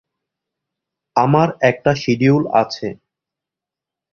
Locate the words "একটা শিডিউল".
1.61-2.43